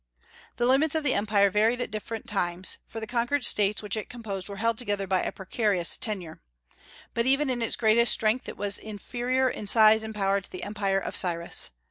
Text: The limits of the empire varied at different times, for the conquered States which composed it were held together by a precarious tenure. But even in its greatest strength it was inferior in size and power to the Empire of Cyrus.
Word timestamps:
The 0.55 0.65
limits 0.65 0.95
of 0.95 1.03
the 1.03 1.13
empire 1.13 1.51
varied 1.51 1.79
at 1.79 1.91
different 1.91 2.25
times, 2.27 2.79
for 2.87 2.99
the 2.99 3.05
conquered 3.05 3.45
States 3.45 3.83
which 3.83 3.95
composed 4.09 4.49
it 4.49 4.51
were 4.51 4.55
held 4.57 4.79
together 4.79 5.05
by 5.05 5.21
a 5.21 5.31
precarious 5.31 5.95
tenure. 5.95 6.41
But 7.13 7.27
even 7.27 7.51
in 7.51 7.61
its 7.61 7.75
greatest 7.75 8.11
strength 8.11 8.49
it 8.49 8.57
was 8.57 8.79
inferior 8.79 9.47
in 9.47 9.67
size 9.67 10.03
and 10.03 10.15
power 10.15 10.41
to 10.41 10.51
the 10.51 10.63
Empire 10.63 10.97
of 10.97 11.15
Cyrus. 11.15 11.69